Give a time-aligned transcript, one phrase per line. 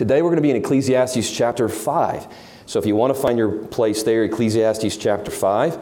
[0.00, 2.26] Today we're going to be in Ecclesiastes chapter 5.
[2.64, 5.78] So if you want to find your place there, Ecclesiastes chapter 5.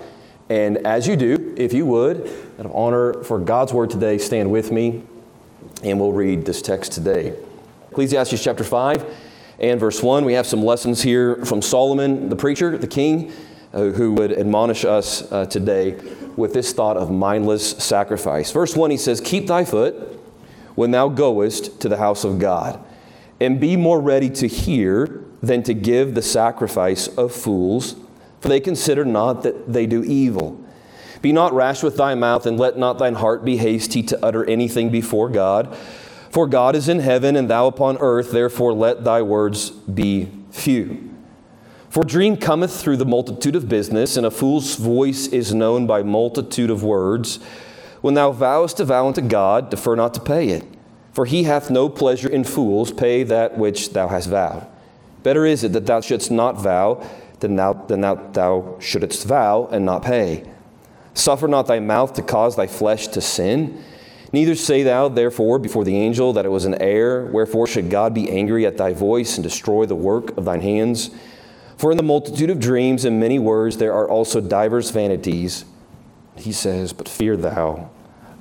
[0.49, 2.27] And as you do, if you would,
[2.59, 5.05] out of honor for God's word today, stand with me
[5.85, 7.39] and we'll read this text today.
[7.93, 9.07] Ecclesiastes chapter 5
[9.61, 10.25] and verse 1.
[10.25, 13.31] We have some lessons here from Solomon, the preacher, the king,
[13.73, 15.93] uh, who would admonish us uh, today
[16.37, 18.51] with this thought of mindless sacrifice.
[18.51, 19.95] Verse 1, he says, Keep thy foot
[20.75, 22.85] when thou goest to the house of God,
[23.41, 27.95] and be more ready to hear than to give the sacrifice of fools,
[28.41, 30.61] for they consider not that they do evil.
[31.23, 34.45] Be not rash with thy mouth, and let not thine heart be hasty to utter
[34.45, 35.75] anything before God.
[36.31, 41.15] For God is in heaven, and thou upon earth, therefore let thy words be few.
[41.89, 46.03] For dream cometh through the multitude of business, and a fool's voice is known by
[46.03, 47.37] multitude of words.
[48.01, 50.65] When thou vowest a vow unto God, defer not to pay it.
[51.19, 54.65] For he hath no pleasure in fools, pay that which thou hast vowed.
[55.25, 57.05] Better is it that thou shouldst not vow
[57.41, 60.49] than thou, than thou, thou shouldst vow and not pay.
[61.15, 63.83] Suffer not thy mouth to cause thy flesh to sin.
[64.33, 67.27] Neither say thou, therefore, before the angel that it was an error.
[67.27, 71.11] Wherefore should God be angry at thy voice and destroy the work of thine hands?
[71.77, 75.65] For in the multitude of dreams and many words there are also divers vanities.
[76.37, 77.91] He says, But fear thou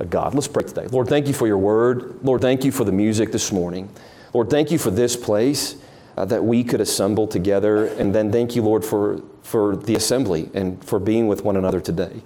[0.06, 0.34] God.
[0.34, 0.88] Let's pray today.
[0.88, 2.20] Lord, thank you for your word.
[2.24, 3.90] Lord, thank you for the music this morning.
[4.34, 5.76] Lord, thank you for this place
[6.16, 7.86] uh, that we could assemble together.
[7.86, 11.80] And then thank you, Lord, for, for the assembly and for being with one another
[11.80, 12.22] today.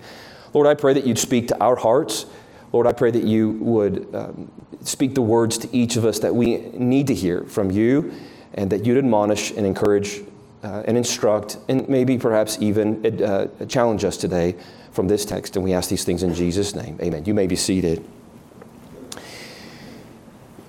[0.54, 2.26] Lord, I pray that you'd speak to our hearts.
[2.74, 6.34] Lord, I pray that you would um, speak the words to each of us that
[6.36, 8.14] we need to hear from you
[8.54, 10.22] and that you'd admonish and encourage
[10.64, 14.56] uh, and instruct and maybe perhaps even uh, challenge us today
[14.92, 15.56] from this text.
[15.56, 16.98] And we ask these things in Jesus' name.
[17.02, 17.26] Amen.
[17.26, 18.06] You may be seated.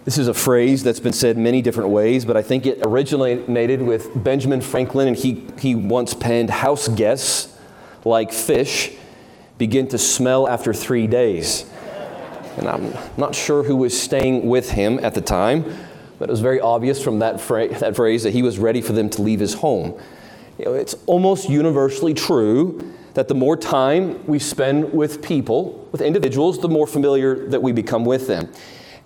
[0.05, 3.83] This is a phrase that's been said many different ways, but I think it originated
[3.83, 7.57] with Benjamin Franklin, and he, he once penned house guests
[8.05, 8.91] like fish
[9.59, 11.71] begin to smell after three days.
[12.57, 15.65] And I'm not sure who was staying with him at the time,
[16.19, 18.93] but it was very obvious from that, fra- that phrase that he was ready for
[18.93, 19.99] them to leave his home.
[20.59, 26.01] You know, it's almost universally true that the more time we spend with people, with
[26.01, 28.51] individuals, the more familiar that we become with them.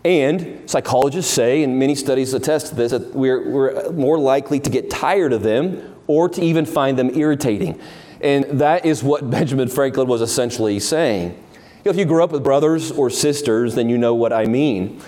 [0.04, 4.70] And psychologists say, and many studies attest to this, that we're, we're more likely to
[4.70, 7.80] get tired of them or to even find them irritating.
[8.20, 11.30] And that is what Benjamin Franklin was essentially saying.
[11.30, 14.44] You know, if you grew up with brothers or sisters, then you know what I
[14.44, 15.00] mean.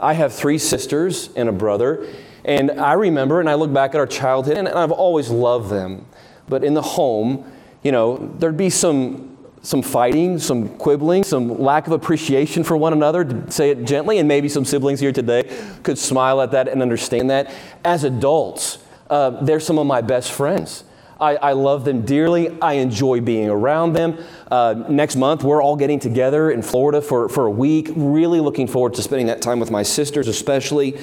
[0.00, 2.06] I have three sisters and a brother,
[2.44, 6.06] and I remember and I look back at our childhood, and I've always loved them.
[6.48, 7.50] But in the home,
[7.84, 9.30] you know, there'd be some
[9.64, 14.18] some fighting, some quibbling, some lack of appreciation for one another, to say it gently,
[14.18, 15.50] and maybe some siblings here today
[15.82, 17.50] could smile at that and understand that.
[17.82, 18.78] As adults,
[19.08, 20.84] uh, they're some of my best friends.
[21.18, 22.60] I, I, love them dearly.
[22.60, 24.18] I enjoy being around them.
[24.50, 27.88] Uh, next month, we're all getting together in Florida for, for a week.
[27.96, 30.98] Really looking forward to spending that time with my sisters, especially.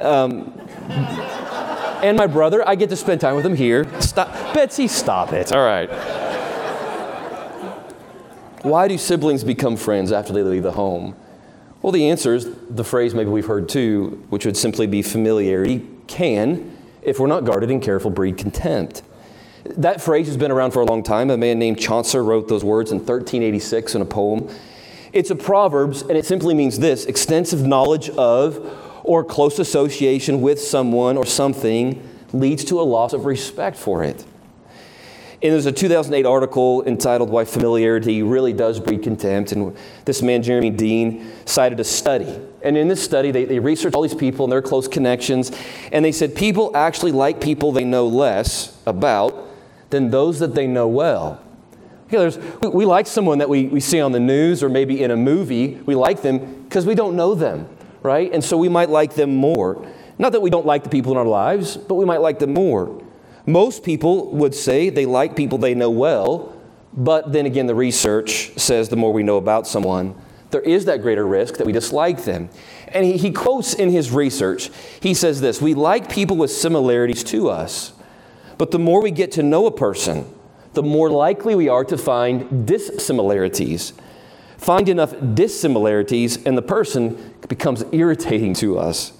[0.00, 0.52] Um,
[2.06, 3.84] and my brother, I get to spend time with him here.
[4.00, 4.32] Stop.
[4.54, 5.52] Betsy, stop it.
[5.52, 5.90] All right.
[8.62, 11.16] Why do siblings become friends after they leave the home?
[11.82, 15.84] Well, the answer is the phrase maybe we've heard too, which would simply be familiarity,
[16.06, 19.02] can, if we're not guarded and careful, breed contempt.
[19.64, 21.30] That phrase has been around for a long time.
[21.30, 24.48] A man named Chaucer wrote those words in 1386 in a poem.
[25.12, 30.60] It's a Proverbs, and it simply means this extensive knowledge of or close association with
[30.60, 34.24] someone or something leads to a loss of respect for it.
[35.42, 39.52] And there's a 2008 article entitled Why Familiarity Really Does Breed Contempt.
[39.52, 42.40] And this man, Jeremy Dean, cited a study.
[42.62, 45.52] And in this study, they, they researched all these people and their close connections.
[45.92, 49.46] And they said people actually like people they know less about
[49.90, 51.40] than those that they know well.
[52.12, 55.10] Okay, we, we like someone that we, we see on the news or maybe in
[55.10, 55.74] a movie.
[55.86, 57.68] We like them because we don't know them,
[58.06, 58.32] right?
[58.32, 59.86] And so we might like them more.
[60.18, 62.54] Not that we don't like the people in our lives, but we might like them
[62.54, 63.02] more.
[63.44, 66.56] Most people would say they like people they know well,
[66.94, 70.14] but then again, the research says the more we know about someone,
[70.50, 72.48] there is that greater risk that we dislike them.
[72.88, 74.70] And he, he quotes in his research,
[75.00, 77.92] he says this We like people with similarities to us,
[78.56, 80.32] but the more we get to know a person,
[80.72, 83.92] the more likely we are to find dissimilarities.
[84.58, 89.12] Find enough dissimilarities, and the person becomes irritating to us.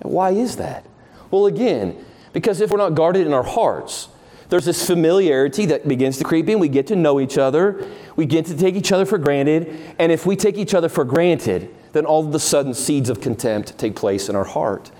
[0.00, 0.84] Why is that?
[1.30, 4.08] Well, again, because if we're not guarded in our hearts,
[4.48, 6.58] there's this familiarity that begins to creep in.
[6.58, 7.86] We get to know each other.
[8.16, 9.94] We get to take each other for granted.
[9.98, 13.20] And if we take each other for granted, then all of a sudden seeds of
[13.20, 14.90] contempt take place in our heart.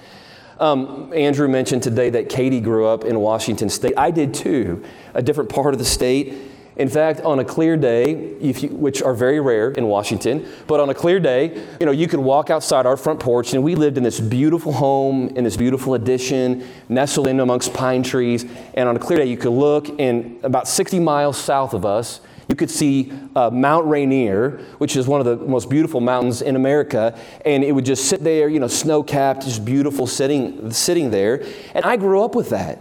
[0.58, 3.94] Um, Andrew mentioned today that Katie grew up in Washington State.
[3.96, 6.34] I did too, a different part of the state.
[6.76, 10.88] In fact, on a clear day, you, which are very rare in Washington, but on
[10.88, 13.98] a clear day, you know, you could walk outside our front porch, and we lived
[13.98, 18.46] in this beautiful home in this beautiful addition, nestled in amongst pine trees.
[18.74, 22.20] And on a clear day, you could look, and about 60 miles south of us,
[22.48, 26.56] you could see uh, Mount Rainier, which is one of the most beautiful mountains in
[26.56, 31.10] America, and it would just sit there, you know, snow capped, just beautiful, sitting sitting
[31.10, 31.44] there.
[31.74, 32.80] And I grew up with that.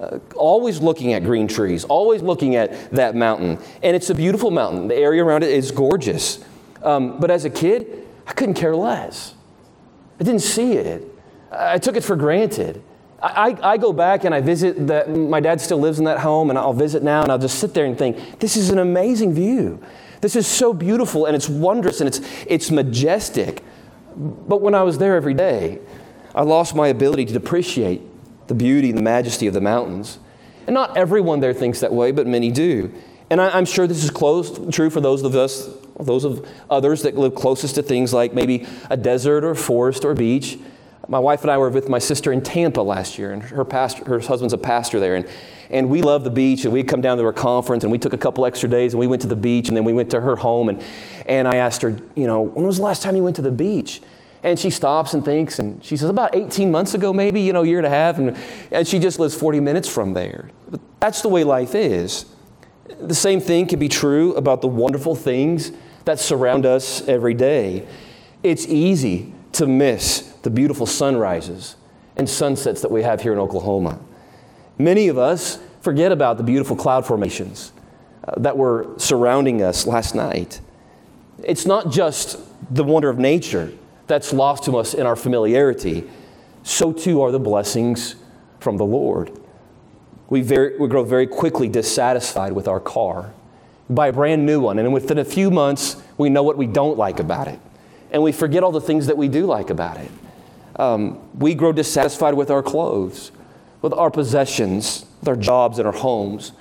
[0.00, 3.58] Uh, always looking at green trees, always looking at that mountain.
[3.82, 4.86] And it's a beautiful mountain.
[4.86, 6.44] The area around it is gorgeous.
[6.84, 9.34] Um, but as a kid, I couldn't care less.
[10.20, 11.04] I didn't see it.
[11.50, 12.82] I took it for granted.
[13.20, 16.50] I, I, go back and I visit that, my dad still lives in that home,
[16.50, 19.34] and I'll visit now and I'll just sit there and think, this is an amazing
[19.34, 19.82] view.
[20.20, 23.64] This is so beautiful and it's wondrous and it's, it's majestic.
[24.14, 25.80] But when I was there every day,
[26.32, 28.02] I lost my ability to appreciate
[28.48, 30.18] the beauty and the majesty of the mountains.
[30.66, 32.92] And not everyone there thinks that way, but many do.
[33.30, 35.68] And I, am sure this is close, true for those of us,
[36.00, 40.14] those of others that live closest to things like maybe a desert or forest or
[40.14, 40.58] beach.
[41.08, 44.04] My wife and I were with my sister in Tampa last year, and her, pastor,
[44.04, 45.14] her husband's a pastor there.
[45.14, 45.26] And,
[45.70, 48.12] and we love the beach, and we'd come down to her conference, and we took
[48.12, 50.20] a couple extra days, and we went to the beach, and then we went to
[50.20, 50.68] her home.
[50.68, 50.82] And,
[51.24, 53.50] and I asked her, you know, when was the last time you went to the
[53.50, 54.02] beach?
[54.42, 57.62] And she stops and thinks, and she says, about 18 months ago, maybe, you know,
[57.62, 58.18] year and a half.
[58.18, 58.36] And,
[58.70, 60.50] and she just lives 40 minutes from there.
[60.70, 62.26] But that's the way life is.
[63.00, 65.72] The same thing can be true about the wonderful things
[66.04, 67.86] that surround us every day.
[68.42, 71.76] It's easy to miss the beautiful sunrises
[72.16, 73.98] and sunsets that we have here in Oklahoma.
[74.78, 77.72] Many of us forget about the beautiful cloud formations
[78.24, 80.60] uh, that were surrounding us last night.
[81.42, 82.38] It's not just
[82.72, 83.72] the wonder of nature
[84.08, 86.08] that's lost to us in our familiarity,
[86.62, 88.16] so too are the blessings
[88.60, 89.38] from the Lord.
[90.28, 93.32] We, very, we grow very quickly dissatisfied with our car.
[93.88, 96.98] Buy a brand new one, and within a few months, we know what we don't
[96.98, 97.58] like about it.
[98.10, 100.10] And we forget all the things that we do like about it.
[100.76, 103.32] Um, we grow dissatisfied with our clothes,
[103.80, 106.52] with our possessions, with our jobs and our homes.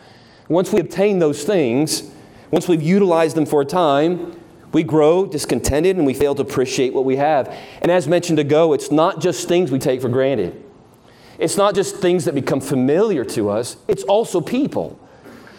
[0.50, 2.10] Once we obtain those things,
[2.52, 4.40] once we've utilized them for a time,
[4.72, 7.54] we grow discontented and we fail to appreciate what we have.
[7.82, 10.64] And as mentioned ago, it's not just things we take for granted.
[11.40, 15.00] It's not just things that become familiar to us, it's also people.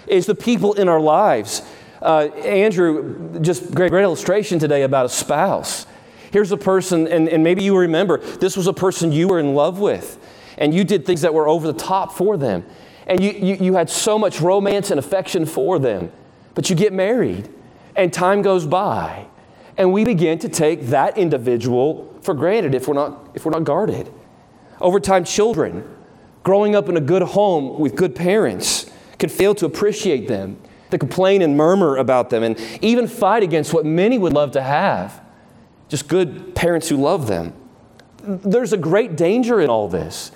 [0.06, 1.62] It's the people in our lives.
[2.00, 5.86] Uh, Andrew, just great, great illustration today about a spouse.
[6.32, 9.54] Here's a person, and, and maybe you remember, this was a person you were in
[9.54, 10.18] love with,
[10.58, 12.64] and you did things that were over the top for them.
[13.06, 16.12] And you, you, you had so much romance and affection for them.
[16.54, 17.48] But you get married,
[17.98, 19.26] and time goes by,
[19.76, 23.64] and we begin to take that individual for granted if we're not, if we're not
[23.64, 24.10] guarded.
[24.80, 25.84] Over time, children
[26.44, 30.56] growing up in a good home with good parents can fail to appreciate them,
[30.92, 34.62] to complain and murmur about them, and even fight against what many would love to
[34.62, 35.20] have
[35.88, 37.52] just good parents who love them.
[38.22, 40.30] There's a great danger in all this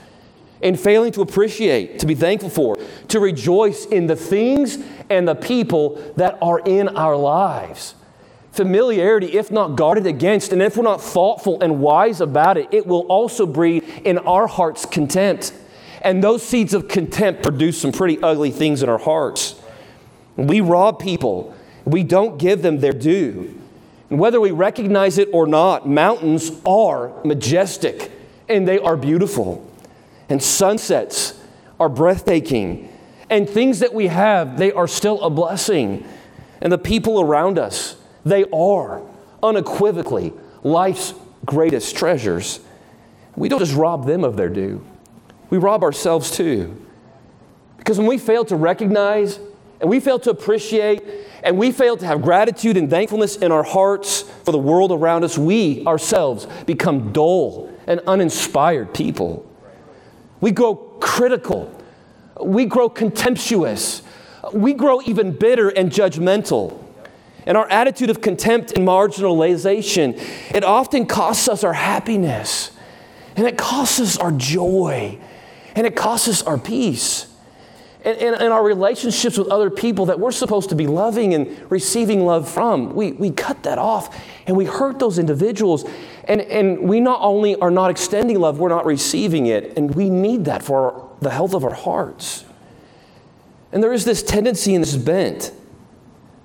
[0.62, 2.78] in failing to appreciate, to be thankful for,
[3.08, 4.78] to rejoice in the things
[5.10, 7.96] and the people that are in our lives.
[8.52, 12.86] Familiarity, if not guarded against, and if we're not thoughtful and wise about it, it
[12.86, 15.52] will also breed in our hearts contempt.
[16.02, 19.60] And those seeds of contempt produce some pretty ugly things in our hearts.
[20.36, 21.54] We rob people,
[21.84, 23.58] we don't give them their due.
[24.10, 28.12] And whether we recognize it or not, mountains are majestic
[28.48, 29.71] and they are beautiful
[30.28, 31.38] and sunsets
[31.78, 32.88] are breathtaking.
[33.28, 36.06] And things that we have, they are still a blessing.
[36.60, 39.02] And the people around us, they are
[39.42, 41.14] unequivocally life's
[41.44, 42.60] greatest treasures.
[43.36, 44.84] We don't just rob them of their due,
[45.50, 46.78] we rob ourselves too.
[47.78, 49.40] Because when we fail to recognize
[49.80, 51.02] and we fail to appreciate
[51.42, 55.24] and we fail to have gratitude and thankfulness in our hearts for the world around
[55.24, 59.44] us, we ourselves become dull and uninspired people.
[60.42, 61.72] We grow critical.
[62.38, 64.02] We grow contemptuous.
[64.52, 66.78] We grow even bitter and judgmental.
[67.46, 70.20] And our attitude of contempt and marginalization,
[70.54, 72.72] it often costs us our happiness.
[73.36, 75.18] And it costs us our joy.
[75.76, 77.31] And it costs us our peace.
[78.04, 81.70] And, and, and, our relationships with other people that we're supposed to be loving and
[81.70, 85.84] receiving love from, we, we cut that off and we hurt those individuals.
[86.24, 89.76] And, and we not only are not extending love, we're not receiving it.
[89.76, 92.44] And we need that for the health of our hearts.
[93.70, 95.52] And there is this tendency and this bent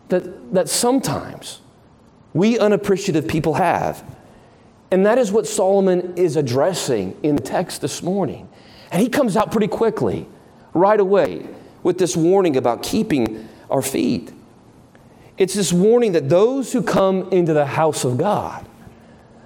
[0.09, 1.61] that, that sometimes
[2.33, 4.03] we unappreciative people have.
[4.91, 8.47] And that is what Solomon is addressing in the text this morning.
[8.91, 10.27] And he comes out pretty quickly,
[10.77, 11.47] right away,
[11.83, 14.31] with this warning about keeping our feet.
[15.37, 18.67] It's this warning that those who come into the house of God,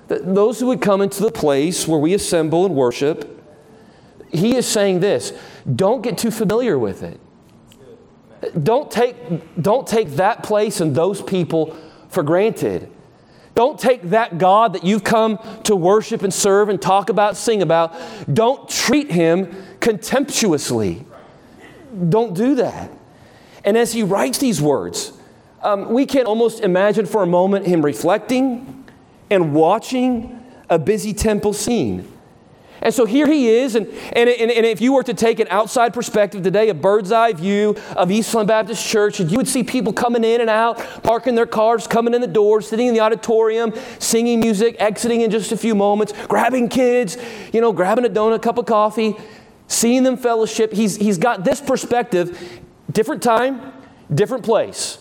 [0.07, 3.27] that those who would come into the place where we assemble and worship,
[4.31, 5.33] he is saying this
[5.75, 7.19] don't get too familiar with it.
[8.63, 9.15] Don't take,
[9.61, 11.77] don't take that place and those people
[12.09, 12.89] for granted.
[13.53, 17.61] Don't take that God that you've come to worship and serve and talk about, sing
[17.61, 17.93] about,
[18.33, 21.05] don't treat him contemptuously.
[22.09, 22.91] Don't do that.
[23.63, 25.13] And as he writes these words,
[25.61, 28.85] um, we can almost imagine for a moment him reflecting
[29.29, 32.11] and watching a busy temple scene.
[32.83, 35.45] And so here he is, and, and, and, and, if you were to take an
[35.51, 39.63] outside perspective today, a bird's eye view of Eastland Baptist Church, and you would see
[39.63, 42.99] people coming in and out, parking their cars, coming in the doors, sitting in the
[42.99, 47.17] auditorium, singing music, exiting in just a few moments, grabbing kids,
[47.53, 49.15] you know, grabbing a donut, a cup of coffee,
[49.71, 50.73] seeing them fellowship.
[50.73, 52.61] He's, he's got this perspective,
[52.91, 53.73] different time,
[54.13, 54.97] different place,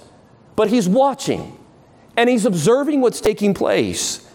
[0.57, 1.59] but he's watching
[2.17, 4.27] and he's observing what's taking place.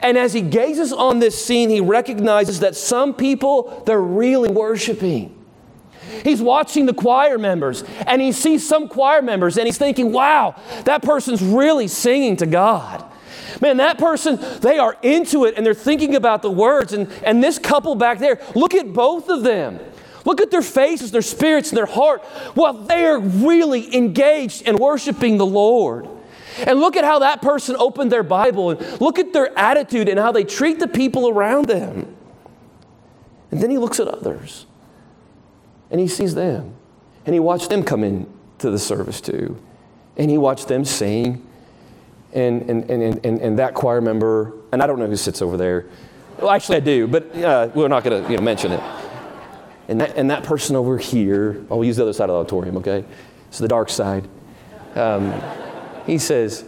[0.00, 5.38] And as he gazes on this scene, he recognizes that some people, they're really worshiping.
[6.24, 10.60] He's watching the choir members and he sees some choir members and he's thinking, wow,
[10.84, 13.04] that person's really singing to God.
[13.60, 16.92] Man, that person, they are into it and they're thinking about the words.
[16.92, 19.78] And, and this couple back there, look at both of them.
[20.24, 22.24] Look at their faces, their spirits, and their heart.
[22.54, 26.08] Well, they are really engaged in worshiping the Lord.
[26.66, 30.18] And look at how that person opened their Bible and look at their attitude and
[30.18, 32.14] how they treat the people around them.
[33.50, 34.66] And then he looks at others
[35.90, 36.74] and he sees them
[37.26, 39.62] and he watched them come in to the service too.
[40.16, 41.46] And he watched them sing.
[42.32, 45.58] And, and, and, and, and that choir member, and I don't know who sits over
[45.58, 45.86] there.
[46.38, 48.80] Well, actually, I do, but uh, we're not going to you know, mention it.
[49.88, 52.78] And that, and that person over here, I'll use the other side of the auditorium,
[52.78, 53.04] okay?
[53.48, 54.26] It's the dark side.
[54.94, 55.34] Um,
[56.06, 56.64] he says,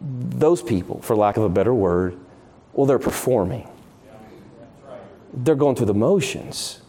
[0.00, 2.18] those people, for lack of a better word,
[2.72, 3.68] well, they're performing.
[5.32, 6.80] They're going through the motions.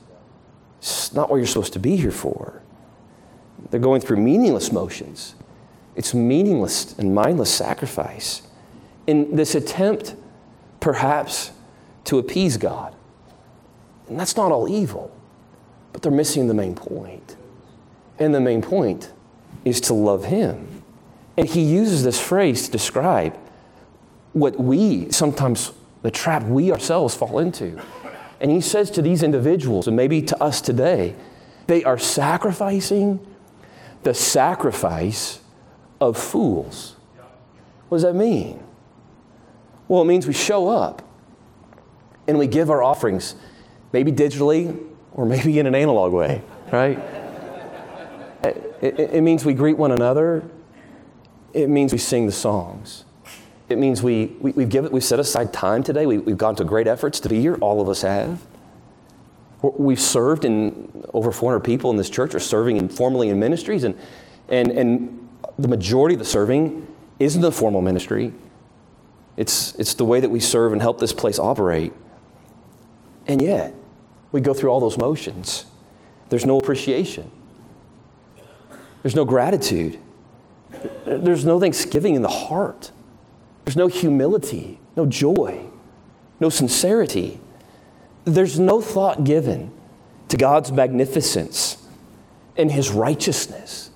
[0.80, 2.62] It's not what you're supposed to be here for.
[3.70, 5.36] They're going through meaningless motions.
[5.98, 8.44] It's meaningless and mindless sacrifice
[9.06, 10.16] in this attempt,
[10.80, 11.52] perhaps,
[12.06, 12.96] to appease God.
[14.08, 15.14] And that's not all evil,
[15.92, 17.36] but they're missing the main point.
[18.20, 19.12] And the main point
[19.66, 20.78] is to love Him
[21.38, 23.38] and he uses this phrase to describe
[24.34, 27.80] what we sometimes, the trap we ourselves fall into.
[28.42, 31.16] And he says to these individuals, and maybe to us today,
[31.68, 33.26] they are sacrificing
[34.04, 35.40] the sacrifice
[36.00, 36.96] of fools.
[37.90, 38.62] What does that mean?
[39.88, 41.02] Well, it means we show up
[42.28, 43.36] and we give our offerings,
[43.94, 44.78] maybe digitally
[45.14, 47.00] or maybe in an analog way, right?
[48.44, 50.44] It, it, it means we greet one another
[51.58, 53.04] it means we sing the songs.
[53.68, 56.06] It means we, we, we've, given, we've set aside time today.
[56.06, 57.56] We, we've gone to great efforts to be here.
[57.56, 58.46] All of us have.
[59.62, 63.98] We've served in over 400 people in this church are serving informally in ministries, and,
[64.50, 65.27] and, and
[65.58, 66.88] the majority of the serving
[67.20, 68.34] isn't the formal ministry.
[69.36, 71.94] It's, it's the way that we serve and help this place operate.
[73.28, 73.74] And yet,
[74.32, 75.66] we go through all those motions.
[76.30, 77.32] There's no appreciation,
[79.04, 80.00] there's no gratitude.
[81.06, 82.92] There's no thanksgiving in the heart.
[83.64, 85.66] There's no humility, no joy,
[86.40, 87.40] no sincerity.
[88.26, 89.72] There's no thought given
[90.28, 91.78] to God's magnificence
[92.58, 93.87] and His righteousness,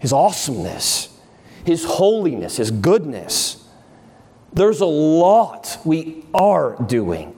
[0.00, 1.16] His awesomeness,
[1.64, 3.64] His holiness, His goodness.
[4.52, 7.36] There's a lot we are doing.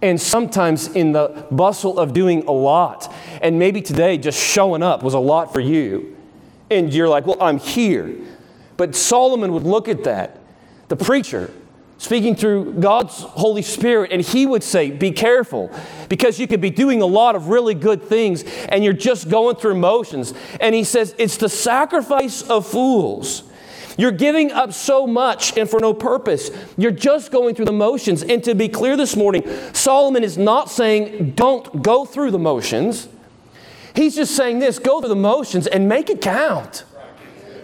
[0.00, 5.02] And sometimes in the bustle of doing a lot, and maybe today just showing up
[5.02, 6.16] was a lot for you
[6.72, 8.14] and you're like, well, I'm here.
[8.76, 10.40] But Solomon would look at that,
[10.88, 11.52] the preacher,
[12.02, 15.70] speaking through God's Holy Spirit, and he would say, Be careful,
[16.08, 19.54] because you could be doing a lot of really good things and you're just going
[19.54, 20.34] through motions.
[20.60, 23.44] And he says, It's the sacrifice of fools.
[23.96, 26.50] You're giving up so much and for no purpose.
[26.76, 28.24] You're just going through the motions.
[28.24, 33.08] And to be clear this morning, Solomon is not saying don't go through the motions.
[33.94, 36.82] He's just saying this go through the motions and make it count,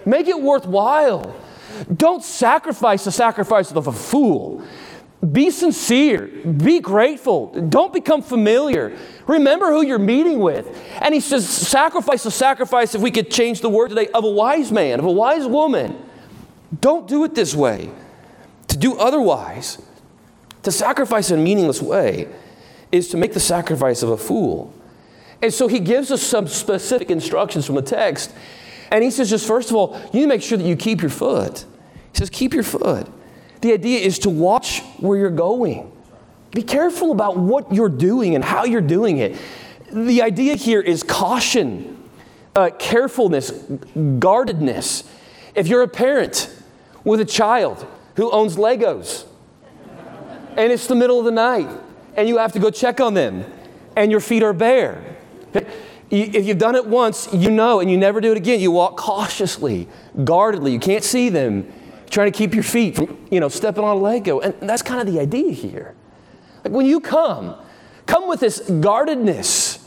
[0.06, 1.34] make it worthwhile.
[1.94, 4.62] Don't sacrifice the sacrifice of a fool.
[5.32, 6.26] Be sincere.
[6.26, 7.48] Be grateful.
[7.68, 8.96] Don't become familiar.
[9.26, 10.66] Remember who you're meeting with.
[11.00, 14.30] And he says, sacrifice the sacrifice, if we could change the word today, of a
[14.30, 15.96] wise man, of a wise woman.
[16.80, 17.90] Don't do it this way.
[18.68, 19.82] To do otherwise,
[20.62, 22.28] To sacrifice in a meaningless way
[22.90, 24.74] is to make the sacrifice of a fool.
[25.40, 28.34] And so he gives us some specific instructions from the text.
[28.90, 31.00] And he says, just first of all, you need to make sure that you keep
[31.00, 31.64] your foot.
[32.12, 33.06] He says, keep your foot.
[33.60, 35.92] The idea is to watch where you're going.
[36.52, 39.38] Be careful about what you're doing and how you're doing it.
[39.92, 42.02] The idea here is caution,
[42.56, 43.50] uh, carefulness,
[44.18, 45.04] guardedness.
[45.54, 46.54] If you're a parent
[47.04, 49.26] with a child who owns Legos
[50.56, 51.68] and it's the middle of the night
[52.16, 53.44] and you have to go check on them
[53.96, 55.16] and your feet are bare,
[56.10, 58.60] if you've done it once, you know, and you never do it again.
[58.60, 59.88] You walk cautiously,
[60.24, 60.72] guardedly.
[60.72, 61.70] You can't see them,
[62.08, 64.40] trying to keep your feet from, you know, stepping on a Lego.
[64.40, 65.94] And that's kind of the idea here.
[66.64, 67.54] Like when you come,
[68.06, 69.86] come with this guardedness,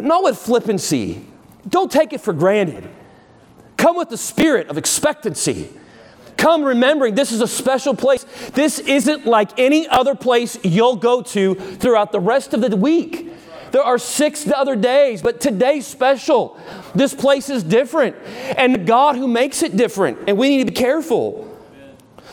[0.00, 1.24] not with flippancy.
[1.68, 2.88] Don't take it for granted.
[3.76, 5.68] Come with the spirit of expectancy.
[6.36, 8.24] Come remembering this is a special place.
[8.52, 13.32] This isn't like any other place you'll go to throughout the rest of the week.
[13.76, 16.58] There are six other days, but today's special.
[16.94, 18.16] This place is different.
[18.56, 20.16] And the God who makes it different.
[20.26, 21.54] And we need to be careful.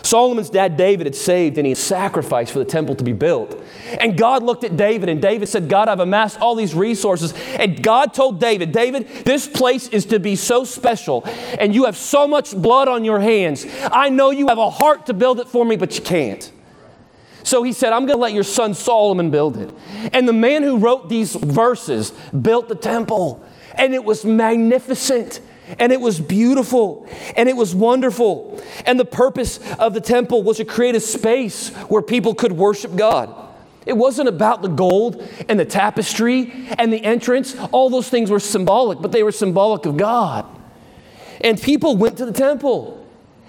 [0.03, 3.61] Solomon's dad David had saved and he had sacrificed for the temple to be built.
[3.99, 7.33] And God looked at David and David said, God, I've amassed all these resources.
[7.59, 11.25] And God told David, David, this place is to be so special
[11.59, 13.65] and you have so much blood on your hands.
[13.91, 16.52] I know you have a heart to build it for me, but you can't.
[17.43, 19.69] So he said, I'm going to let your son Solomon build it.
[20.13, 23.43] And the man who wrote these verses built the temple,
[23.75, 25.41] and it was magnificent
[25.79, 28.61] and it was beautiful and it was wonderful.
[28.85, 32.95] And the purpose of the temple was to create a space where people could worship
[32.95, 33.33] God.
[33.85, 37.55] It wasn't about the gold and the tapestry and the entrance.
[37.71, 40.45] All those things were symbolic, but they were symbolic of God.
[41.41, 43.05] And people went to the temple,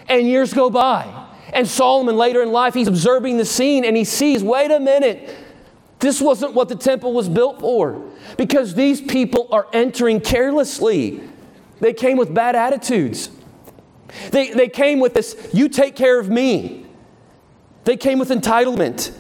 [0.08, 1.24] and years go by.
[1.54, 5.34] And Solomon, later in life, he's observing the scene and he sees wait a minute,
[6.00, 8.02] this wasn't what the temple was built for
[8.37, 11.20] because these people are entering carelessly.
[11.80, 13.30] They came with bad attitudes.
[14.30, 16.86] They, they came with this, you take care of me.
[17.84, 19.17] They came with entitlement.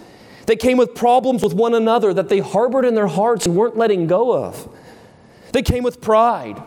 [0.46, 3.76] They came with problems with one another that they harbored in their hearts and weren't
[3.76, 4.68] letting go of.
[5.52, 6.60] They came with pride.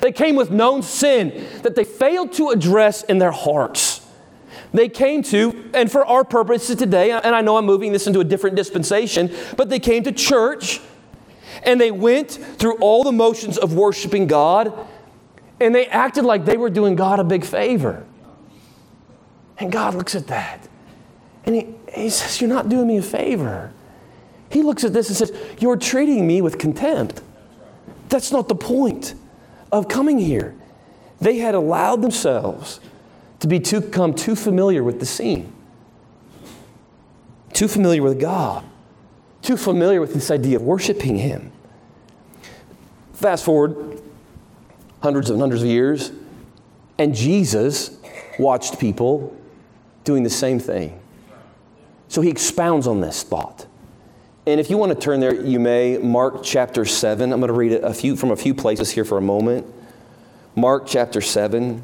[0.00, 3.93] They came with known sin that they failed to address in their hearts.
[4.74, 8.18] They came to, and for our purposes today, and I know I'm moving this into
[8.18, 10.80] a different dispensation, but they came to church
[11.62, 14.76] and they went through all the motions of worshiping God
[15.60, 18.04] and they acted like they were doing God a big favor.
[19.58, 20.68] And God looks at that
[21.44, 23.72] and he, he says, You're not doing me a favor.
[24.50, 27.22] He looks at this and says, You're treating me with contempt.
[28.08, 29.14] That's not the point
[29.70, 30.56] of coming here.
[31.20, 32.80] They had allowed themselves
[33.44, 35.52] to become too familiar with the scene,
[37.52, 38.64] too familiar with God,
[39.42, 41.52] too familiar with this idea of worshiping Him.
[43.12, 44.00] Fast forward
[45.02, 46.10] hundreds and hundreds of years.
[46.96, 47.98] And Jesus
[48.38, 49.36] watched people
[50.04, 50.98] doing the same thing.
[52.08, 53.66] So he expounds on this thought.
[54.46, 55.98] And if you want to turn there, you may.
[55.98, 57.30] Mark chapter 7.
[57.30, 59.66] I'm going to read a few from a few places here for a moment.
[60.56, 61.82] Mark chapter 7.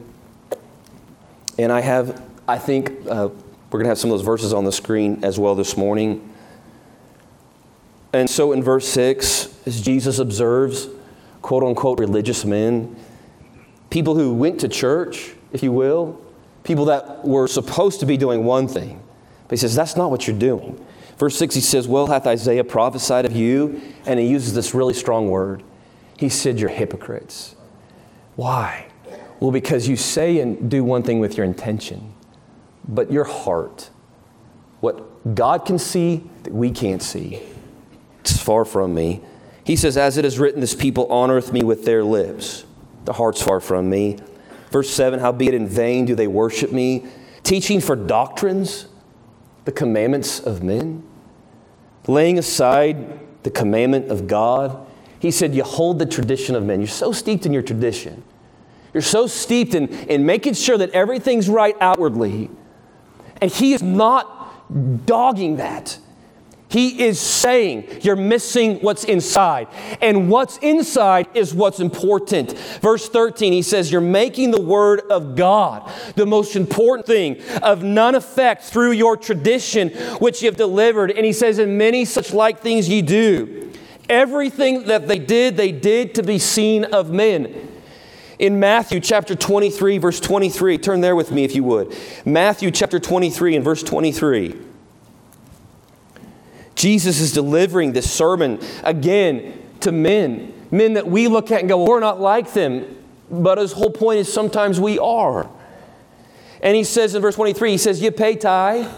[1.60, 3.28] And I have, I think, uh,
[3.70, 6.32] we're going to have some of those verses on the screen as well this morning.
[8.14, 10.88] And so in verse 6, as Jesus observes,
[11.42, 12.96] quote unquote, religious men,
[13.90, 16.18] people who went to church, if you will,
[16.64, 19.02] people that were supposed to be doing one thing.
[19.44, 20.82] But he says, that's not what you're doing.
[21.18, 23.82] Verse 6, he says, Well, hath Isaiah prophesied of you?
[24.06, 25.62] And he uses this really strong word.
[26.16, 27.54] He said, You're hypocrites.
[28.36, 28.89] Why?
[29.40, 32.14] Well, because you say and do one thing with your intention,
[32.86, 33.90] but your heart,
[34.80, 37.42] what God can see that we can't see,
[38.20, 39.22] it's far from me.
[39.64, 42.64] He says, As it is written, this people honoreth me with their lips
[43.04, 44.18] the heart's far from me.
[44.70, 47.06] Verse 7 Howbeit in vain do they worship me,
[47.42, 48.86] teaching for doctrines
[49.64, 51.02] the commandments of men,
[52.06, 54.86] laying aside the commandment of God.
[55.18, 56.80] He said, You hold the tradition of men.
[56.80, 58.22] You're so steeped in your tradition.
[58.92, 62.50] You're so steeped in, in making sure that everything's right outwardly.
[63.40, 65.98] And He is not dogging that.
[66.70, 69.66] He is saying you're missing what's inside.
[70.00, 72.56] And what's inside is what's important.
[72.80, 77.82] Verse 13, he says, You're making the Word of God the most important thing, of
[77.82, 79.88] none effect through your tradition
[80.20, 81.10] which you have delivered.
[81.10, 83.72] And he says, And many such like things ye do.
[84.08, 87.69] Everything that they did, they did to be seen of men.
[88.40, 91.94] In Matthew chapter 23, verse 23, turn there with me if you would.
[92.24, 94.58] Matthew chapter 23 and verse 23.
[96.74, 101.84] Jesus is delivering this sermon again to men, men that we look at and go,
[101.84, 102.96] we're not like them.
[103.30, 105.46] But his whole point is sometimes we are.
[106.62, 108.90] And he says in verse 23, he says, You pay tithe.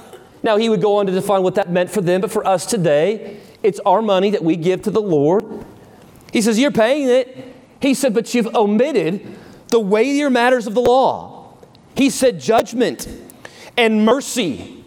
[0.45, 2.65] Now, he would go on to define what that meant for them, but for us
[2.65, 5.45] today, it's our money that we give to the Lord.
[6.33, 7.52] He says, You're paying it.
[7.83, 9.27] He said, But you've omitted
[9.69, 11.55] the weightier matters of the law.
[11.95, 13.09] He said, Judgment
[13.77, 14.85] and mercy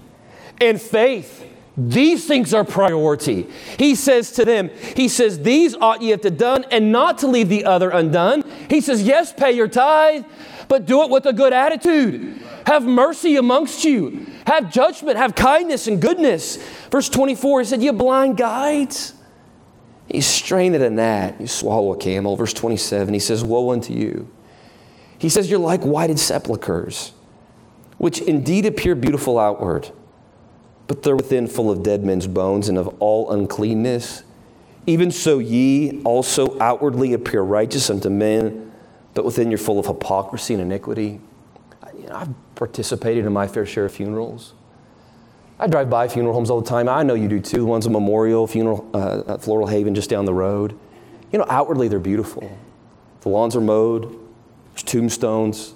[0.59, 1.43] and faith.
[1.77, 3.47] These things are priority.
[3.77, 7.27] He says to them, He says, These ought ye have to done, and not to
[7.27, 8.43] leave the other undone.
[8.69, 10.23] He says, Yes, pay your tithe,
[10.69, 12.41] but do it with a good attitude.
[12.65, 14.25] Have mercy amongst you.
[14.47, 15.17] Have judgment.
[15.17, 16.57] Have kindness and goodness.
[16.89, 19.13] Verse 24, he said, You blind guides.
[20.11, 22.35] You strain at a gnat, you swallow a camel.
[22.35, 24.29] Verse 27, he says, Woe unto you.
[25.17, 27.13] He says, You're like whited sepulchres,
[27.97, 29.89] which indeed appear beautiful outward,
[30.87, 34.23] but they're within full of dead men's bones and of all uncleanness.
[34.87, 38.71] Even so, ye also outwardly appear righteous unto men,
[39.15, 41.19] but within you're full of hypocrisy and iniquity.
[41.97, 44.53] You know, I've participated in my fair share of funerals.
[45.57, 46.89] I drive by funeral homes all the time.
[46.89, 47.65] I know you do too.
[47.65, 50.77] One's a memorial funeral uh, at Floral Haven just down the road.
[51.31, 52.57] You know, outwardly they're beautiful.
[53.21, 54.19] The lawns are mowed,
[54.71, 55.73] there's tombstones.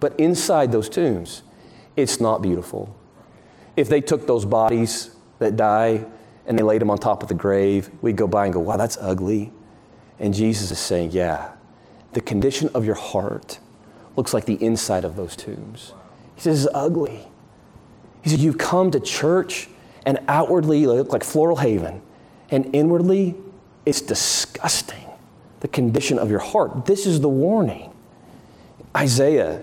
[0.00, 1.42] But inside those tombs,
[1.96, 2.94] it's not beautiful.
[3.76, 6.04] If they took those bodies that die
[6.46, 8.76] and they laid them on top of the grave, we'd go by and go, wow,
[8.76, 9.52] that's ugly.
[10.18, 11.52] And Jesus is saying, yeah,
[12.12, 13.58] the condition of your heart
[14.16, 15.92] looks like the inside of those tombs.
[16.34, 17.26] He says, it's ugly.
[18.24, 19.68] He said, You've come to church
[20.06, 22.00] and outwardly you look like Floral Haven,
[22.50, 23.34] and inwardly
[23.86, 25.04] it's disgusting.
[25.60, 26.86] The condition of your heart.
[26.86, 27.90] This is the warning.
[28.96, 29.62] Isaiah,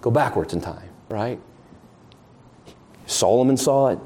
[0.00, 1.38] go backwards in time, right?
[3.06, 3.98] Solomon saw it,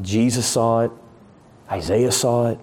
[0.00, 0.90] Jesus saw it,
[1.70, 2.58] Isaiah saw it.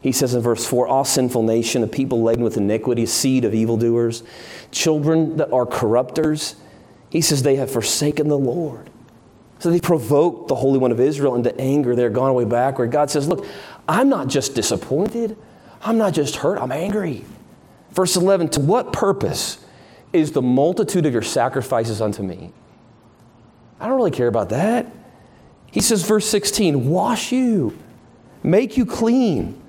[0.00, 3.44] He says in verse 4 All sinful nation, a people laden with iniquity, a seed
[3.44, 4.22] of evildoers,
[4.70, 6.56] children that are corrupters.
[7.10, 8.89] He says they have forsaken the Lord.
[9.60, 11.94] So they provoked the Holy One of Israel into anger.
[11.94, 12.90] They're gone away backward.
[12.90, 13.46] God says, Look,
[13.86, 15.36] I'm not just disappointed,
[15.82, 17.24] I'm not just hurt, I'm angry.
[17.92, 19.64] Verse 11 To what purpose
[20.12, 22.52] is the multitude of your sacrifices unto me?
[23.78, 24.86] I don't really care about that.
[25.70, 27.78] He says, verse 16, Wash you,
[28.42, 29.60] make you clean,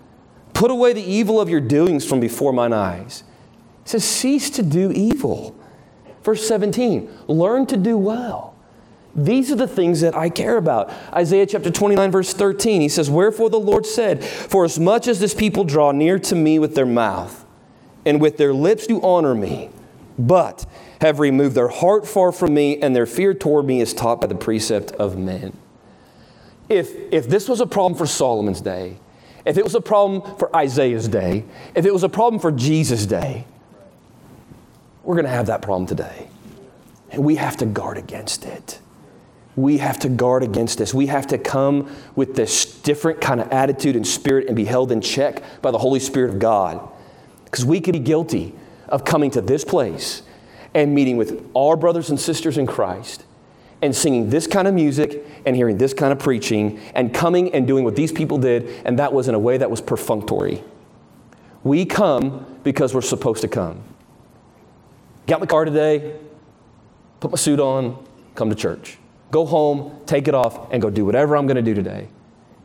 [0.53, 3.23] put away the evil of your doings from before mine eyes.
[3.83, 5.55] He says, Cease to do evil.
[6.23, 8.50] Verse 17, Learn to do well.
[9.15, 10.89] These are the things that I care about.
[11.13, 15.19] Isaiah chapter 29, verse 13, he says, Wherefore the Lord said, For as much as
[15.19, 17.45] this people draw near to me with their mouth,
[18.05, 19.69] and with their lips do honor me,
[20.17, 20.65] but
[21.01, 24.27] have removed their heart far from me, and their fear toward me is taught by
[24.27, 25.57] the precept of men.
[26.69, 28.97] If, if this was a problem for Solomon's day,
[29.45, 31.43] if it was a problem for Isaiah's day,
[31.75, 33.45] if it was a problem for Jesus' day,
[35.03, 36.29] we're going to have that problem today.
[37.09, 38.79] And we have to guard against it
[39.55, 40.93] we have to guard against this.
[40.93, 44.91] We have to come with this different kind of attitude and spirit and be held
[44.91, 46.87] in check by the Holy Spirit of God.
[47.45, 48.53] Because we could be guilty
[48.87, 50.21] of coming to this place
[50.73, 53.25] and meeting with our brothers and sisters in Christ
[53.81, 57.67] and singing this kind of music and hearing this kind of preaching and coming and
[57.67, 60.63] doing what these people did, and that was in a way that was perfunctory.
[61.63, 63.83] We come because we're supposed to come.
[65.27, 66.15] Got my car today,
[67.19, 68.97] put my suit on, come to church
[69.31, 72.07] go home, take it off, and go do whatever I'm going to do today.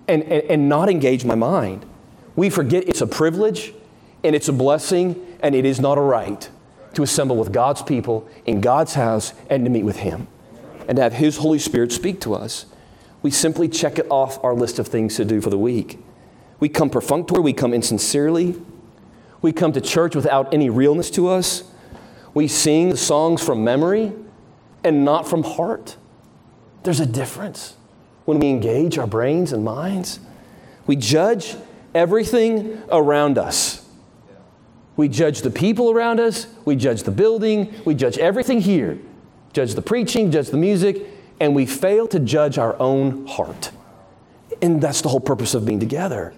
[0.09, 1.85] And, and, and not engage my mind.
[2.37, 3.73] We forget it's a privilege
[4.23, 6.49] and it's a blessing and it is not a right
[6.95, 10.29] to assemble with God's people in God's house and to meet with Him
[10.89, 12.67] and to have His Holy Spirit speak to us.
[13.23, 15.99] We simply check it off our list of things to do for the week.
[16.61, 18.55] We come perfunctory, we come insincerely,
[19.43, 21.65] we come to church without any realness to us.
[22.35, 24.13] We sing the songs from memory
[24.85, 25.97] and not from heart.
[26.83, 27.75] There's a difference
[28.27, 30.21] when we engage our brains and minds.
[30.87, 31.57] We judge
[31.95, 33.87] everything around us.
[34.97, 38.99] We judge the people around us, we judge the building, we judge everything here.
[39.53, 41.07] Judge the preaching, judge the music,
[41.39, 43.71] and we fail to judge our own heart.
[44.63, 46.33] And that's the whole purpose of being together.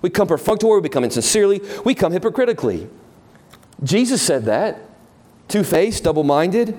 [0.00, 2.88] We come perfunctory, we become insincerely, we come hypocritically.
[3.82, 4.80] Jesus said that.
[5.48, 6.78] Two faced, double minded.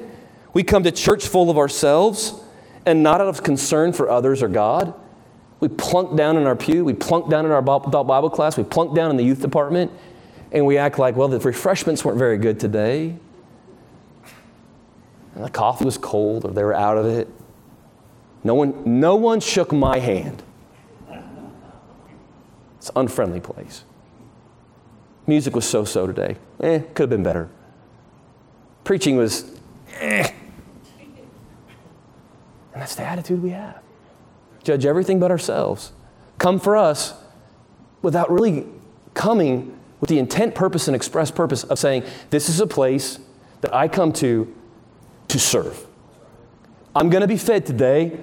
[0.53, 2.39] We come to church full of ourselves
[2.85, 4.93] and not out of concern for others or God.
[5.59, 8.95] We plunk down in our pew, we plunk down in our Bible class, we plunk
[8.95, 9.91] down in the youth department,
[10.51, 13.15] and we act like, well, the refreshments weren't very good today.
[15.35, 17.27] And the coffee was cold or they were out of it.
[18.43, 20.41] No one, no one shook my hand
[22.77, 23.83] It's an unfriendly place.
[25.27, 26.37] Music was so so today.
[26.61, 27.49] Eh, could have been better.
[28.83, 29.45] Preaching was
[29.99, 30.31] eh.
[32.89, 33.83] That's the attitude we have.
[34.63, 35.91] Judge everything but ourselves.
[36.39, 37.13] Come for us
[38.01, 38.65] without really
[39.13, 43.19] coming with the intent, purpose, and express purpose of saying, This is a place
[43.61, 44.51] that I come to
[45.27, 45.85] to serve.
[46.95, 48.19] I'm going to be fed today,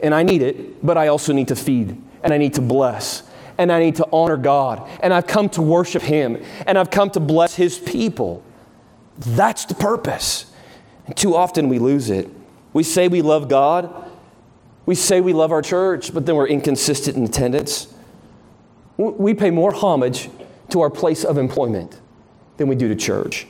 [0.00, 3.22] and I need it, but I also need to feed, and I need to bless,
[3.56, 7.10] and I need to honor God, and I've come to worship Him, and I've come
[7.10, 8.42] to bless His people.
[9.16, 10.52] That's the purpose.
[11.06, 12.28] And too often we lose it.
[12.72, 14.07] We say we love God,
[14.88, 17.92] we say we love our church, but then we're inconsistent in attendance.
[18.96, 20.30] We pay more homage
[20.70, 22.00] to our place of employment
[22.56, 23.46] than we do to church.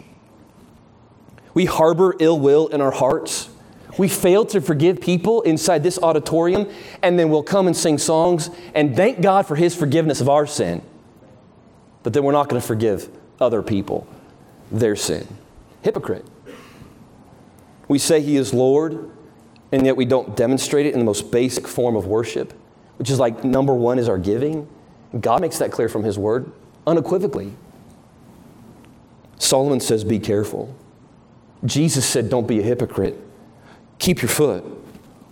[1.54, 3.50] We harbor ill will in our hearts.
[3.98, 6.68] We fail to forgive people inside this auditorium,
[7.04, 10.44] and then we'll come and sing songs and thank God for His forgiveness of our
[10.44, 10.82] sin.
[12.02, 13.08] But then we're not going to forgive
[13.40, 14.08] other people
[14.72, 15.28] their sin.
[15.82, 16.26] Hypocrite.
[17.86, 19.08] We say He is Lord,
[19.72, 22.52] and yet we don't demonstrate it in the most basic form of worship,
[22.96, 24.68] which is like number one is our giving.
[25.18, 26.50] God makes that clear from His Word
[26.86, 27.52] unequivocally.
[29.38, 30.74] Solomon says, Be careful.
[31.64, 33.18] Jesus said, Don't be a hypocrite.
[33.98, 34.64] Keep your foot.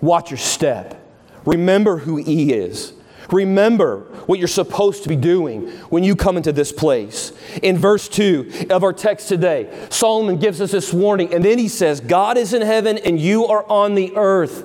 [0.01, 1.03] Watch your step.
[1.45, 2.93] Remember who He is.
[3.31, 7.33] Remember what you're supposed to be doing when you come into this place.
[7.63, 11.69] In verse 2 of our text today, Solomon gives us this warning, and then he
[11.69, 14.65] says, God is in heaven and you are on the earth.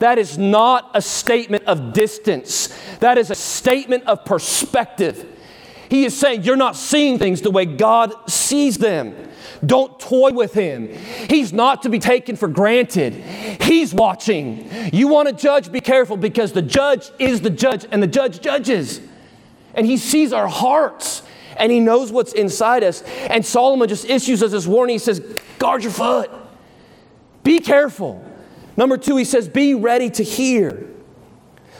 [0.00, 5.28] That is not a statement of distance, that is a statement of perspective.
[5.88, 9.14] He is saying, You're not seeing things the way God sees them.
[9.64, 10.88] Don't toy with him.
[11.28, 13.14] He's not to be taken for granted.
[13.62, 14.68] He's watching.
[14.92, 15.70] You want to judge?
[15.70, 19.00] Be careful because the judge is the judge and the judge judges.
[19.74, 21.22] And he sees our hearts
[21.56, 23.02] and he knows what's inside us.
[23.02, 24.94] And Solomon just issues us this warning.
[24.94, 25.20] He says,
[25.58, 26.30] Guard your foot.
[27.44, 28.24] Be careful.
[28.76, 30.88] Number two, he says, Be ready to hear.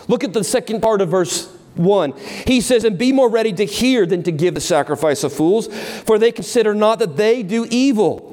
[0.09, 2.13] Look at the second part of verse 1.
[2.47, 5.69] He says, And be more ready to hear than to give the sacrifice of fools,
[5.69, 8.33] for they consider not that they do evil.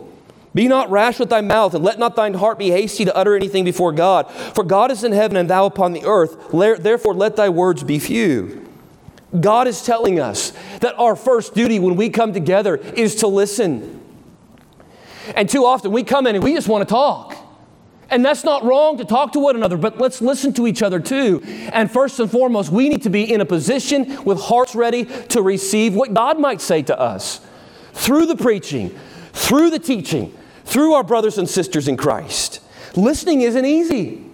[0.53, 3.35] Be not rash with thy mouth, and let not thine heart be hasty to utter
[3.35, 4.31] anything before God.
[4.31, 6.51] For God is in heaven, and thou upon the earth.
[6.51, 8.65] Therefore, let thy words be few.
[9.39, 14.01] God is telling us that our first duty when we come together is to listen.
[15.35, 17.35] And too often we come in and we just want to talk.
[18.11, 20.99] And that's not wrong to talk to one another, but let's listen to each other
[20.99, 21.41] too.
[21.71, 25.41] And first and foremost, we need to be in a position with hearts ready to
[25.41, 27.41] receive what God might say to us
[27.93, 28.97] through the preaching,
[29.33, 32.61] through the teaching, through our brothers and sisters in Christ.
[32.95, 34.25] Listening isn't easy.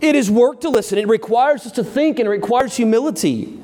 [0.00, 0.98] It is work to listen.
[0.98, 3.60] It requires us to think and it requires humility.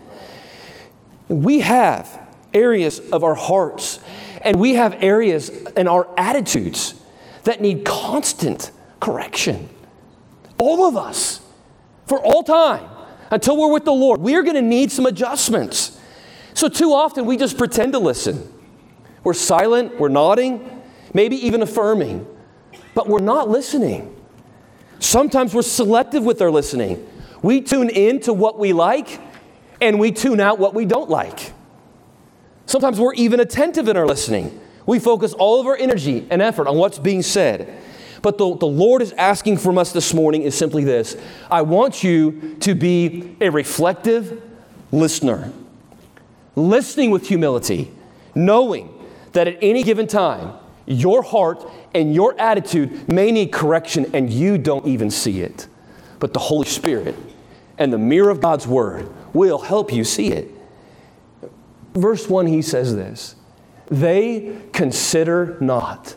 [1.28, 4.00] We have areas of our hearts
[4.42, 6.94] and we have areas in our attitudes
[7.44, 9.68] that need constant correction.
[10.58, 11.40] All of us,
[12.06, 12.88] for all time,
[13.30, 15.98] until we're with the Lord, we are going to need some adjustments.
[16.54, 18.52] So, too often, we just pretend to listen.
[19.24, 20.82] We're silent, we're nodding,
[21.14, 22.26] maybe even affirming,
[22.94, 24.16] but we're not listening.
[24.98, 27.06] Sometimes we're selective with our listening.
[27.42, 29.20] We tune in to what we like
[29.80, 31.52] and we tune out what we don't like.
[32.66, 34.60] Sometimes we're even attentive in our listening.
[34.86, 37.76] We focus all of our energy and effort on what's being said.
[38.22, 41.16] But the, the Lord is asking from us this morning is simply this
[41.50, 44.42] I want you to be a reflective
[44.92, 45.52] listener,
[46.56, 47.90] listening with humility,
[48.34, 48.92] knowing
[49.32, 50.54] that at any given time,
[50.86, 55.68] your heart and your attitude may need correction and you don't even see it.
[56.18, 57.14] But the Holy Spirit
[57.78, 60.50] and the mirror of God's Word will help you see it.
[61.94, 63.36] Verse 1, he says this
[63.88, 66.16] They consider not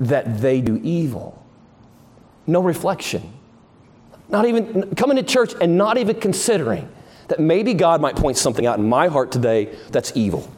[0.00, 1.40] that they do evil.
[2.46, 3.32] No reflection.
[4.28, 6.88] Not even coming to church and not even considering
[7.28, 10.50] that maybe God might point something out in my heart today that's evil.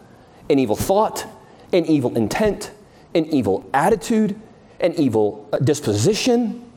[0.48, 1.26] An evil thought,
[1.72, 2.70] an evil intent,
[3.14, 4.40] an evil attitude,
[4.81, 6.70] an evil uh, disposition,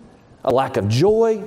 [0.43, 1.43] a lack of joy.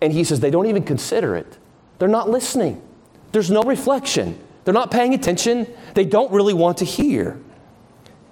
[0.00, 1.58] And he says they don't even consider it.
[1.98, 2.82] They're not listening.
[3.30, 4.38] There's no reflection.
[4.64, 5.66] They're not paying attention.
[5.94, 7.38] They don't really want to hear.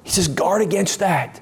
[0.02, 1.40] He says, guard against that.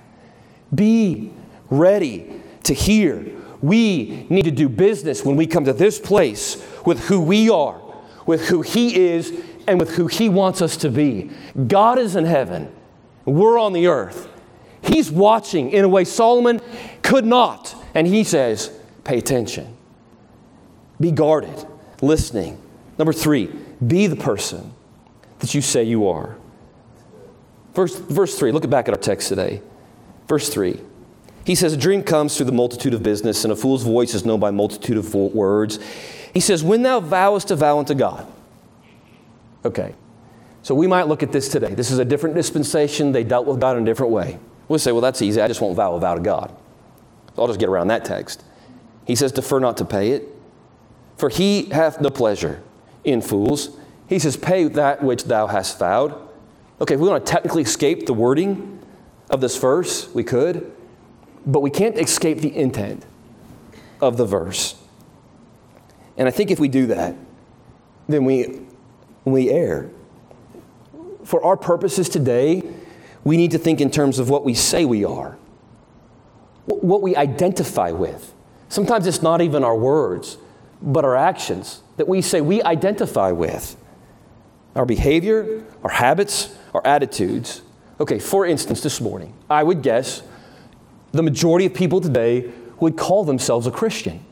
[0.74, 1.30] Be
[1.70, 3.24] ready to hear.
[3.60, 7.80] We need to do business when we come to this place with who we are,
[8.26, 9.32] with who He is,
[9.66, 11.30] and with who He wants us to be.
[11.66, 12.72] God is in heaven,
[13.24, 14.28] we're on the earth.
[14.82, 16.60] He's watching in a way Solomon
[17.02, 17.74] could not.
[17.94, 18.70] And he says,
[19.04, 19.76] pay attention.
[21.00, 21.66] Be guarded,
[22.00, 22.60] listening.
[22.96, 23.52] Number three,
[23.86, 24.72] be the person
[25.40, 26.36] that you say you are.
[27.74, 29.62] Verse, verse 3, look back at our text today.
[30.28, 30.80] Verse 3.
[31.44, 34.24] He says, A dream comes through the multitude of business, and a fool's voice is
[34.24, 35.78] known by multitude of words.
[36.34, 38.26] He says, When thou vowest a vow unto God.
[39.64, 39.94] Okay.
[40.62, 41.74] So we might look at this today.
[41.74, 43.12] This is a different dispensation.
[43.12, 44.38] They dealt with God in a different way.
[44.68, 45.40] We'll say, well, that's easy.
[45.40, 46.54] I just won't vow a vow to God.
[47.38, 48.44] I'll just get around that text.
[49.06, 50.28] He says, defer not to pay it,
[51.16, 52.62] for he hath no pleasure
[53.04, 53.70] in fools.
[54.08, 56.14] He says, pay that which thou hast vowed.
[56.80, 58.77] Okay, if we want to technically escape the wording
[59.30, 60.72] of this verse, we could,
[61.46, 63.04] but we can't escape the intent
[64.00, 64.76] of the verse.
[66.16, 67.14] And I think if we do that,
[68.08, 68.60] then we,
[69.24, 69.90] we err.
[71.24, 72.62] For our purposes today,
[73.24, 75.36] we need to think in terms of what we say we are,
[76.66, 78.32] what we identify with.
[78.68, 80.38] Sometimes it's not even our words,
[80.80, 83.76] but our actions that we say we identify with.
[84.74, 87.62] Our behavior, our habits, our attitudes.
[88.00, 90.22] Okay, for instance, this morning, I would guess
[91.12, 94.24] the majority of people today would call themselves a Christian.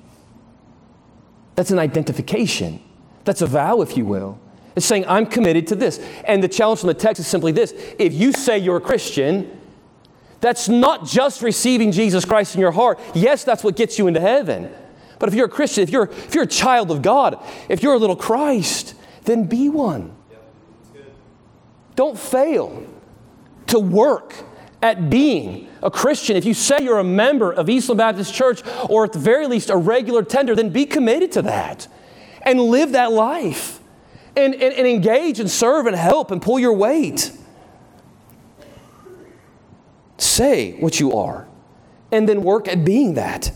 [1.57, 2.81] That's an identification.
[3.25, 4.39] That's a vow, if you will.
[4.77, 5.99] It's saying, I'm committed to this.
[6.25, 9.59] And the challenge from the text is simply this if you say you're a Christian,
[10.41, 13.01] that's not just receiving Jesus Christ in your heart.
[13.15, 14.71] Yes, that's what gets you into heaven.
[15.19, 17.95] But if you're a Christian, if you're, if you're a child of God, if you're
[17.95, 20.15] a little Christ, then be one.
[21.97, 22.87] Don't fail
[23.69, 24.35] to work
[24.83, 26.37] at being a Christian.
[26.37, 29.71] If you say you're a member of Eastland Baptist Church, or at the very least
[29.71, 31.89] a regular tender, then be committed to that
[32.43, 33.81] and live that life
[34.37, 37.33] and, and, and engage and serve and help and pull your weight.
[40.19, 41.49] Say what you are
[42.13, 43.51] and then work at being that.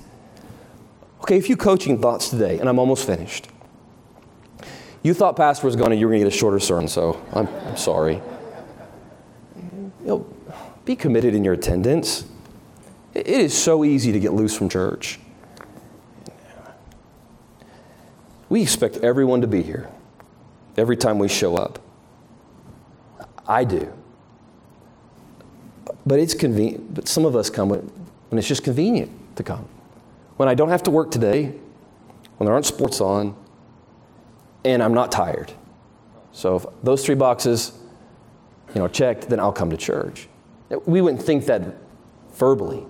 [1.21, 3.49] Okay, a few coaching thoughts today, and I'm almost finished.
[5.03, 7.23] You thought Pastor was going to, you were going to get a shorter sermon, so
[7.33, 8.21] I'm, I'm sorry.
[10.03, 10.27] You know,
[10.85, 12.25] be committed in your attendance.
[13.15, 15.19] It is so easy to get loose from church.
[18.49, 19.89] We expect everyone to be here
[20.77, 21.79] every time we show up.
[23.47, 23.93] I do.
[26.07, 26.95] But it's convenient.
[26.95, 27.81] But some of us come when,
[28.29, 29.69] when it's just convenient to come.
[30.37, 31.55] When I don't have to work today,
[32.39, 33.37] when there aren't sports on,
[34.65, 35.53] and I'm not tired.
[36.33, 37.73] So if those three boxes,
[38.75, 40.29] you know, checked, then I'll come to church.
[40.87, 41.75] We wouldn't think that
[42.35, 42.85] verbally,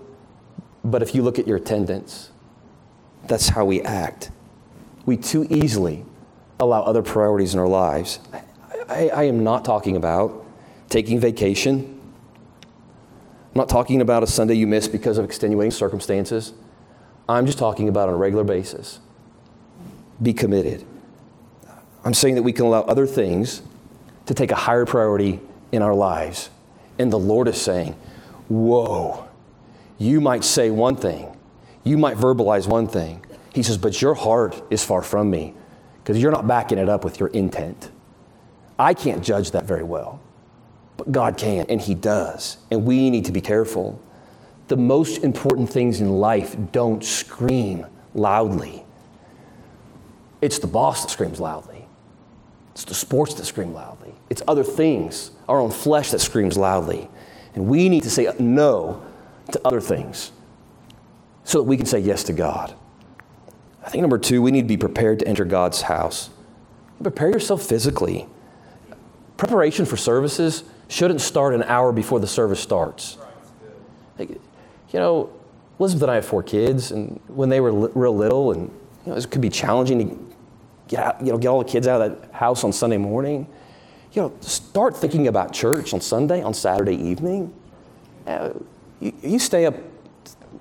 [0.84, 2.30] but if you look at your attendance,
[3.26, 4.30] that's how we act.
[5.06, 6.04] We too easily
[6.58, 8.20] allow other priorities in our lives.
[8.88, 10.44] I, I, am not talking about
[10.88, 12.00] taking vacation.
[12.62, 16.52] I'm not talking about a Sunday you miss because of extenuating circumstances.
[17.28, 19.00] I'm just talking about on a regular basis.
[20.20, 20.84] Be committed.
[22.04, 23.62] I'm saying that we can allow other things
[24.26, 25.40] to take a higher priority
[25.72, 26.50] in our lives.
[26.98, 27.94] And the Lord is saying,
[28.48, 29.28] Whoa,
[29.98, 31.36] you might say one thing,
[31.84, 33.24] you might verbalize one thing.
[33.54, 35.54] He says, But your heart is far from me
[36.02, 37.90] because you're not backing it up with your intent.
[38.78, 40.20] I can't judge that very well,
[40.96, 42.56] but God can, and He does.
[42.70, 44.00] And we need to be careful.
[44.68, 48.84] The most important things in life don't scream loudly.
[50.40, 51.84] It's the boss that screams loudly,
[52.72, 53.99] it's the sports that scream loudly,
[54.30, 57.10] it's other things, our own flesh that screams loudly.
[57.54, 59.04] And we need to say no
[59.52, 60.30] to other things
[61.44, 62.74] so that we can say yes to God.
[63.84, 66.30] I think number two, we need to be prepared to enter God's house.
[67.02, 68.28] Prepare yourself physically.
[69.36, 73.16] Preparation for services shouldn't start an hour before the service starts.
[74.18, 74.38] Like, you
[74.98, 75.32] know,
[75.78, 78.70] Elizabeth and I have four kids, and when they were li- real little, and
[79.06, 80.36] you know, it could be challenging to
[80.88, 83.46] get out, you know, get all the kids out of that house on Sunday morning.
[84.12, 87.54] You know, start thinking about church on Sunday, on Saturday evening.
[88.26, 88.50] Uh,
[88.98, 89.76] you, you stay up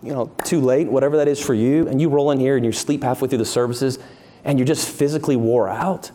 [0.04, 2.66] you know, too late, whatever that is for you, and you roll in here and
[2.66, 4.00] you sleep halfway through the services
[4.44, 6.12] and you're just physically wore out,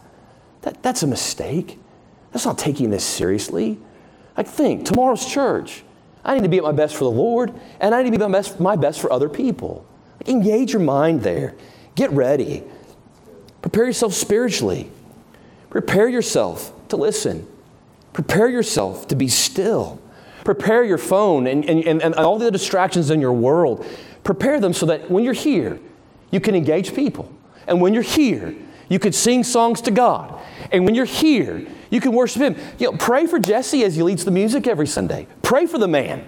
[0.63, 1.79] that, that's a mistake.
[2.33, 3.79] That's not taking this seriously.
[4.37, 5.85] Like, think tomorrow's church.
[6.25, 8.25] I need to be at my best for the Lord, and I need to be
[8.25, 9.87] my best, my best for other people.
[10.19, 11.55] Like, engage your mind there.
[11.95, 12.65] Get ready.
[13.61, 14.91] Prepare yourself spiritually.
[15.69, 17.47] Prepare yourself to listen.
[18.13, 20.01] Prepare yourself to be still.
[20.45, 23.85] Prepare your phone and, and, and, and all the distractions in your world.
[24.23, 25.81] Prepare them so that when you're here,
[26.31, 27.31] you can engage people.
[27.67, 28.55] And when you're here,
[28.89, 30.39] you can sing songs to God.
[30.71, 32.57] And when you're here, you can worship Him.
[32.79, 35.27] You know, pray for Jesse as he leads the music every Sunday.
[35.43, 36.25] Pray for the man.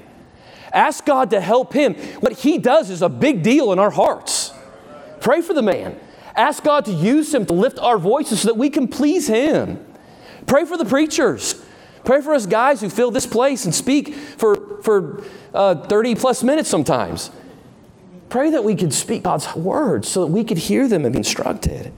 [0.72, 1.94] Ask God to help him.
[2.20, 4.52] What he does is a big deal in our hearts.
[5.20, 5.98] Pray for the man.
[6.34, 9.85] Ask God to use him to lift our voices so that we can please him.
[10.46, 11.64] Pray for the preachers.
[12.04, 16.42] Pray for us guys who fill this place and speak for, for uh, 30 plus
[16.42, 17.30] minutes sometimes.
[18.28, 21.18] Pray that we could speak God's words so that we could hear them and be
[21.18, 21.92] instructed.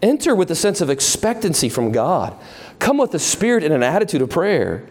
[0.00, 2.36] Enter with a sense of expectancy from God.
[2.78, 4.88] Come with a spirit and an attitude of prayer.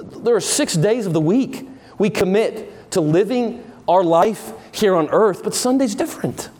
[0.00, 1.68] There are six days of the week
[1.98, 6.50] we commit to living our life here on earth, but Sunday's different.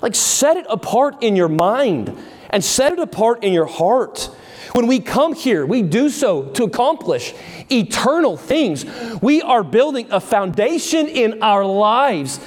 [0.00, 2.16] Like, set it apart in your mind
[2.48, 4.30] and set it apart in your heart.
[4.72, 7.34] When we come here, we do so to accomplish
[7.70, 8.84] eternal things.
[9.20, 12.40] We are building a foundation in our lives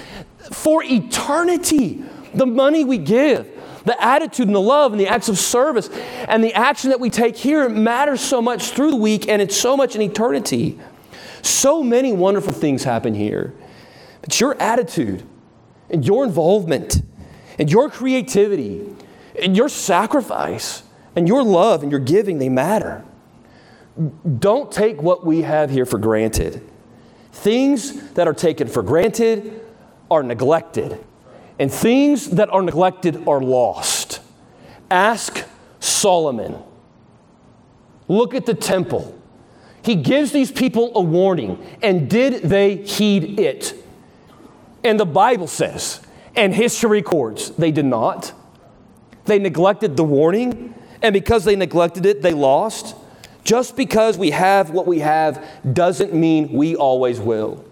[0.52, 2.04] for eternity.
[2.34, 3.50] The money we give,
[3.86, 5.90] the attitude and the love and the acts of service
[6.28, 9.58] and the action that we take here matters so much through the week and it's
[9.58, 10.80] so much in eternity.
[11.42, 13.54] So many wonderful things happen here.
[14.22, 15.24] But your attitude
[15.90, 17.02] and your involvement
[17.60, 18.96] and your creativity
[19.42, 20.84] and your sacrifice
[21.16, 23.04] and your love and your giving, they matter.
[24.40, 26.68] Don't take what we have here for granted.
[27.32, 29.62] Things that are taken for granted
[30.10, 31.04] are neglected,
[31.60, 34.22] and things that are neglected are lost.
[34.90, 35.44] Ask
[35.80, 36.58] Solomon.
[38.08, 39.20] Look at the temple.
[39.84, 43.76] He gives these people a warning, and did they heed it?
[44.84, 46.02] And the Bible says,
[46.36, 48.34] and history records, they did not.
[49.26, 50.74] They neglected the warning,
[51.04, 52.96] and because they neglected it, they lost.
[53.44, 57.66] Just because we have what we have doesn't mean we always will.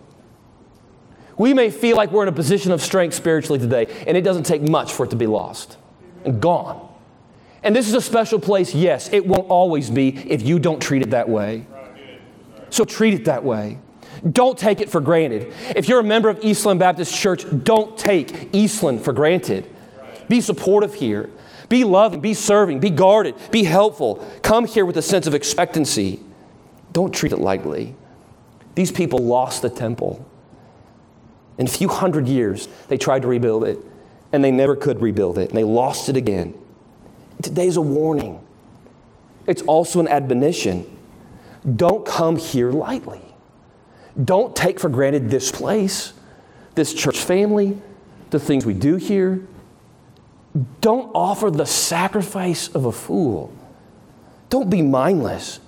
[1.37, 4.43] We may feel like we're in a position of strength spiritually today, and it doesn't
[4.43, 5.77] take much for it to be lost
[6.25, 6.89] and gone.
[7.63, 11.01] And this is a special place, yes, it won't always be if you don't treat
[11.01, 11.65] it that way.
[12.69, 13.79] So treat it that way.
[14.29, 15.53] Don't take it for granted.
[15.75, 19.69] If you're a member of Eastland Baptist Church, don't take Eastland for granted.
[20.27, 21.29] Be supportive here.
[21.71, 24.17] Be loving, be serving, be guarded, be helpful.
[24.43, 26.19] Come here with a sense of expectancy.
[26.91, 27.95] Don't treat it lightly.
[28.75, 30.29] These people lost the temple.
[31.57, 33.77] In a few hundred years, they tried to rebuild it,
[34.33, 36.53] and they never could rebuild it, and they lost it again.
[37.41, 38.45] Today's a warning.
[39.47, 40.85] It's also an admonition.
[41.77, 43.21] Don't come here lightly.
[44.21, 46.11] Don't take for granted this place,
[46.75, 47.81] this church family,
[48.29, 49.47] the things we do here.
[50.81, 53.53] Don't offer the sacrifice of a fool.
[54.49, 55.59] Don't be mindless.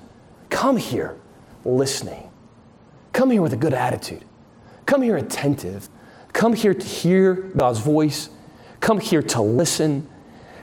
[0.49, 1.17] Come here
[1.63, 2.29] listening.
[3.13, 4.23] Come here with a good attitude.
[4.85, 5.87] Come here attentive.
[6.33, 8.29] Come here to hear God's voice.
[8.79, 10.07] Come here to listen.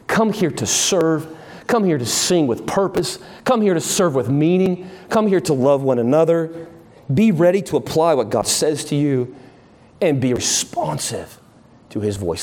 [0.07, 1.37] Come here to serve.
[1.67, 3.19] Come here to sing with purpose.
[3.45, 4.91] Come here to serve with meaning.
[5.09, 6.69] Come here to love one another.
[7.13, 9.35] Be ready to apply what God says to you
[10.01, 11.39] and be responsive
[11.91, 12.39] to His voice.